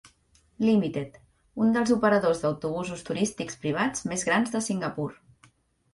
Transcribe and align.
Limited, 0.67 1.19
un 1.65 1.75
dels 1.75 1.93
operadors 1.97 2.41
d'autobusos 2.45 3.07
turístics 3.11 3.61
privats 3.67 4.07
més 4.13 4.29
grans 4.31 4.55
de 4.57 4.67
Singapur. 4.73 5.11